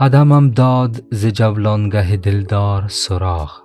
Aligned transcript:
عدمم 0.00 0.50
داد 0.50 1.04
ز 1.10 1.26
جولانگه 1.26 2.16
دلدار 2.16 2.88
سراغ. 2.88 3.60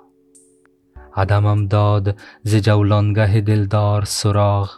عدمم 1.15 1.67
داد 1.67 2.19
ز 2.43 2.55
جولانگه 2.55 3.41
دلدار 3.41 4.05
سراغ. 4.05 4.71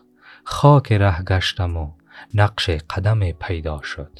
خاک 0.43 0.91
ره 0.91 1.23
گشتم 1.23 1.77
و 1.77 1.91
نقش 2.33 2.69
قدم 2.69 3.31
پیدا 3.31 3.81
شد. 3.81 4.19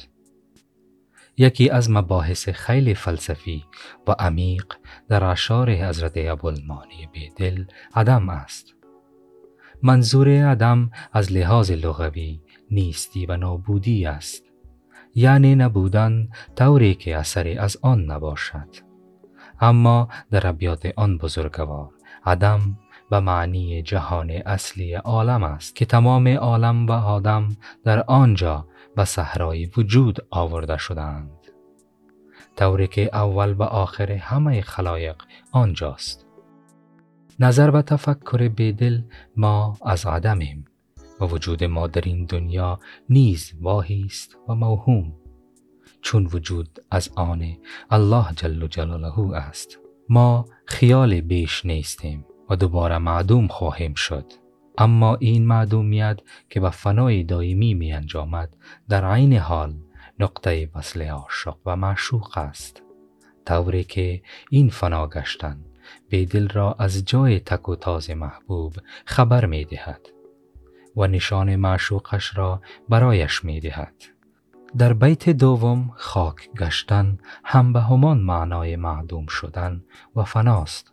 یکی 1.36 1.70
از 1.70 1.90
مباحث 1.90 2.48
خیلی 2.48 2.94
فلسفی 2.94 3.64
و 4.08 4.14
عمیق 4.18 4.66
در 5.08 5.24
اشعار 5.24 5.70
حضرت 5.70 6.12
ابوالمانی 6.16 7.08
بیدل 7.12 7.64
عدم 7.94 8.28
است. 8.28 8.74
منظور 9.82 10.28
عدم 10.28 10.90
از 11.12 11.32
لحاظ 11.32 11.70
لغوی 11.70 12.40
نیستی 12.70 13.26
و 13.26 13.36
نابودی 13.36 14.06
است. 14.06 14.53
یعنی 15.14 15.54
نبودن 15.54 16.28
طوری 16.56 16.94
که 16.94 17.16
اثری 17.16 17.58
از 17.58 17.76
آن 17.82 18.04
نباشد. 18.04 18.68
اما 19.60 20.08
در 20.30 20.46
ابیات 20.46 20.92
آن 20.96 21.18
بزرگوار 21.18 21.90
عدم 22.26 22.78
به 23.10 23.20
معنی 23.20 23.82
جهان 23.82 24.30
اصلی 24.30 24.94
عالم 24.94 25.42
است 25.42 25.76
که 25.76 25.84
تمام 25.84 26.28
عالم 26.28 26.86
و 26.86 26.92
آدم 26.92 27.48
در 27.84 28.04
آنجا 28.06 28.66
به 28.96 29.04
صحرای 29.04 29.70
وجود 29.76 30.26
آورده 30.30 30.76
شدند. 30.76 31.30
طوری 32.56 32.86
که 32.86 33.10
اول 33.12 33.52
و 33.52 33.62
آخر 33.62 34.12
همه 34.12 34.60
خلایق 34.60 35.16
آنجاست. 35.52 36.26
نظر 37.40 37.70
و 37.70 37.82
تفکر 37.82 38.48
بیدل 38.48 39.02
ما 39.36 39.76
از 39.84 40.06
عدمیم. 40.06 40.64
و 41.20 41.24
وجود 41.24 41.64
ما 41.64 41.86
در 41.86 42.00
این 42.04 42.24
دنیا 42.24 42.78
نیز 43.08 43.52
واهی 43.60 44.04
است 44.06 44.36
و 44.48 44.54
موهوم. 44.54 45.12
چون 46.02 46.26
وجود 46.32 46.84
از 46.90 47.10
آن 47.16 47.56
الله 47.90 48.26
جل 48.36 48.66
جلاله 48.66 49.36
است 49.36 49.78
ما 50.08 50.44
خیال 50.66 51.20
بیش 51.20 51.66
نیستیم 51.66 52.26
و 52.50 52.56
دوباره 52.56 52.98
معدوم 52.98 53.48
خواهیم 53.48 53.94
شد. 53.94 54.32
اما 54.78 55.16
این 55.16 55.46
معدومیت 55.46 56.20
که 56.50 56.60
به 56.60 56.70
فنای 56.70 57.22
دائمی 57.22 57.74
می 57.74 57.92
انجامد 57.92 58.56
در 58.88 59.04
عین 59.04 59.32
حال 59.32 59.74
نقطه 60.18 60.70
وصل 60.74 61.02
عاشق 61.02 61.56
و 61.66 61.76
معشوق 61.76 62.38
است. 62.38 62.82
طوری 63.46 63.84
که 63.84 64.22
این 64.50 64.68
فنا 64.68 65.06
گشتن 65.06 65.64
به 66.08 66.24
دل 66.24 66.48
را 66.48 66.76
از 66.78 67.04
جای 67.04 67.40
تک 67.40 67.68
و 67.68 67.76
تاز 67.76 68.10
محبوب 68.10 68.74
خبر 69.06 69.46
می 69.46 69.64
دهد. 69.64 70.00
و 70.96 71.06
نشان 71.06 71.56
معشوقش 71.56 72.36
را 72.36 72.62
برایش 72.88 73.44
می 73.44 73.60
دهد. 73.60 73.94
در 74.78 74.92
بیت 74.92 75.30
دوم 75.30 75.92
خاک 75.96 76.50
گشتن 76.58 77.18
هم 77.44 77.72
به 77.72 77.80
همان 77.80 78.18
معنای 78.18 78.76
معدوم 78.76 79.26
شدن 79.26 79.84
و 80.16 80.24
فناست 80.24 80.92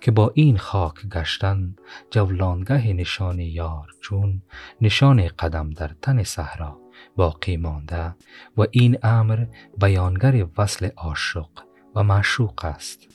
که 0.00 0.10
با 0.10 0.30
این 0.34 0.58
خاک 0.58 1.08
گشتن 1.08 1.76
جولانگه 2.10 2.92
نشان 2.92 3.40
یار 3.40 3.88
چون 4.00 4.42
نشان 4.80 5.28
قدم 5.38 5.70
در 5.70 5.90
تن 6.02 6.22
صحرا 6.22 6.80
باقی 7.16 7.56
مانده 7.56 8.14
و 8.56 8.66
این 8.70 8.98
امر 9.02 9.46
بیانگر 9.80 10.46
وصل 10.58 10.88
عاشق 10.96 11.50
و 11.94 12.02
معشوق 12.02 12.64
است 12.64 13.08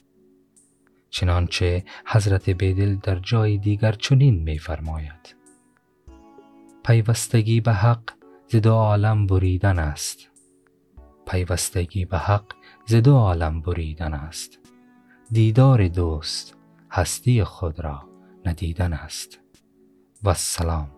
چنانچه 1.10 1.84
حضرت 2.06 2.50
بیدل 2.50 2.96
در 2.96 3.20
جای 3.20 3.58
دیگر 3.58 3.92
چنین 3.92 4.44
می 4.44 4.60
فرماید 4.60 5.36
پیوستگی 6.88 7.62
به 7.62 7.74
حق 7.74 8.12
ز 8.48 8.56
دو 8.56 8.74
عالم 8.74 9.28
بریدن 9.28 9.80
است. 9.80 10.30
پیوستگی 11.28 12.06
به 12.06 12.18
حق 12.18 12.46
ز 12.86 12.96
دو 12.96 13.16
عالم 13.16 13.62
بریدن 13.62 14.14
است. 14.14 14.60
دیدار 15.32 15.88
دوست 15.88 16.58
هستی 16.92 17.44
خود 17.44 17.80
را 17.80 18.10
ندیدن 18.46 18.94
است. 18.94 19.40
و 20.24 20.30
السلام. 20.30 20.95